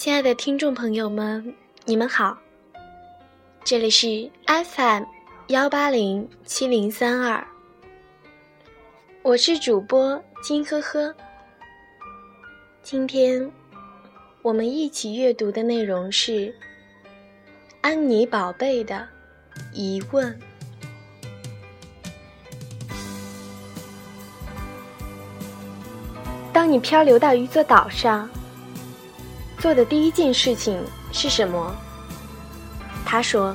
[0.00, 1.54] 亲爱的听众朋友们，
[1.84, 2.38] 你们好，
[3.62, 5.02] 这里是 FM
[5.48, 7.46] 幺八零七零三二，
[9.20, 11.14] 我是主播金呵呵。
[12.82, 13.52] 今天
[14.40, 16.56] 我们一起阅读的内容是
[17.82, 19.06] 安妮宝贝的
[19.74, 20.40] 疑问。
[26.54, 28.26] 当你漂流到一座岛上。
[29.60, 30.82] 做的第一件事情
[31.12, 31.72] 是什么？
[33.04, 33.54] 他说：“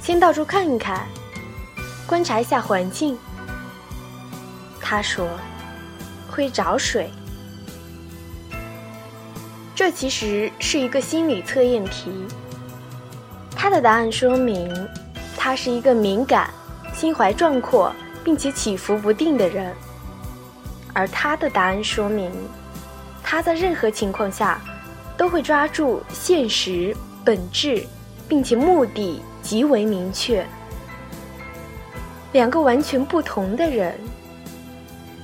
[0.00, 1.04] 先到处看一看，
[2.06, 3.18] 观察一下环境。”
[4.80, 5.26] 他说
[6.30, 7.10] ：“会找水。”
[9.74, 12.24] 这其实是一个心理测验题。
[13.56, 14.72] 他的答案说明，
[15.36, 16.48] 他是一个敏感、
[16.94, 19.74] 心怀壮阔并且起伏不定的人。
[20.92, 22.30] 而他的答案说明，
[23.24, 24.60] 他在任何情况下。
[25.20, 27.86] 都会抓住现实本质，
[28.26, 30.46] 并且目的极为明确。
[32.32, 34.00] 两个完全不同的人，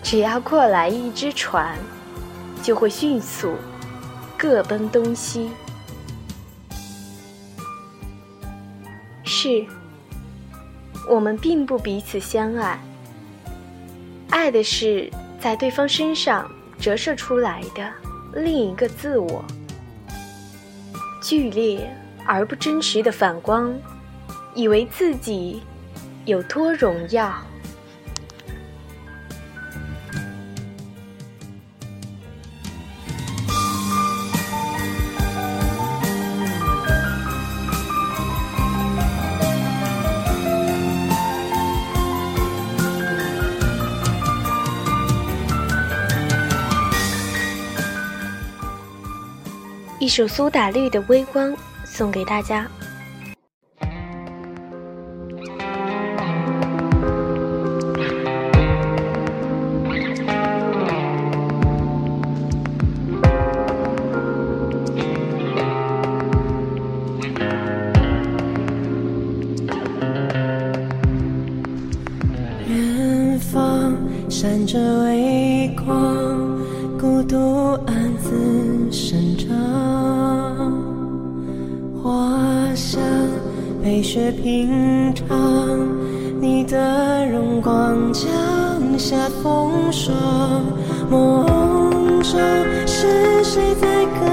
[0.02, 1.78] 只要过来一只船，
[2.62, 3.54] 就会迅速
[4.36, 5.50] 各奔东西。
[9.24, 9.64] 是，
[11.08, 12.78] 我们并不彼此相爱，
[14.28, 15.10] 爱的是
[15.40, 16.46] 在对方身上
[16.78, 17.90] 折射出来的
[18.34, 19.42] 另一个自我。
[21.26, 21.92] 剧烈
[22.24, 23.76] 而不真实的反光，
[24.54, 25.60] 以为自己
[26.24, 27.34] 有多荣耀。
[50.06, 51.50] 一首苏打绿的《微光》
[51.84, 52.70] 送给大家。
[72.68, 73.96] 远方
[74.30, 76.64] 闪着微光，
[77.06, 77.38] 孤独
[77.86, 79.46] 暗自生长。
[82.02, 83.00] 花香
[83.80, 85.24] 被雪平常，
[86.40, 88.26] 你的荣光降
[88.98, 90.16] 下风霜。
[91.08, 91.46] 梦
[92.24, 92.40] 中
[92.86, 94.26] 是谁在歌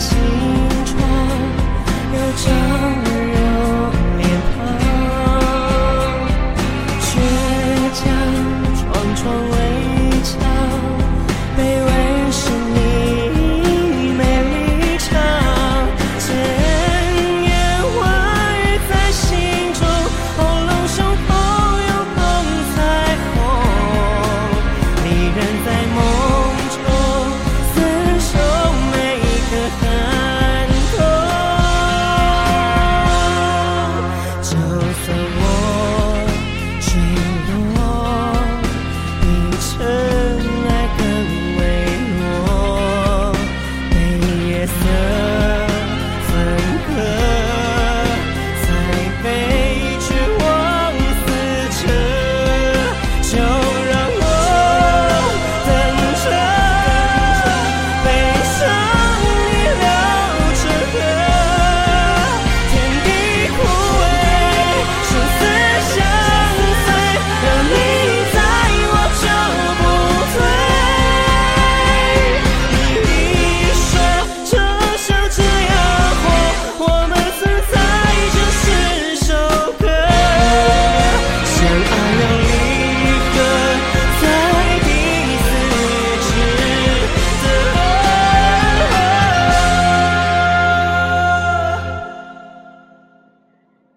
[0.00, 0.16] 青
[0.86, 0.98] 春
[2.14, 2.99] 又怎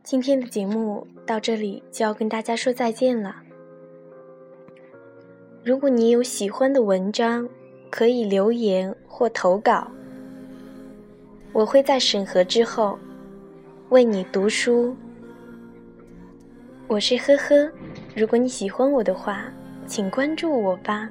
[0.04, 3.38] 今天的节目到这里就要跟大家说再见了。
[5.64, 7.48] 如果你有喜欢的文章，
[7.90, 9.90] 可以留言或投稿，
[11.54, 13.00] 我会在审核之后
[13.90, 14.94] 为你读书。
[16.88, 17.72] 我是呵呵，
[18.14, 19.46] 如果你喜欢我的话，
[19.88, 21.10] 请关注我吧。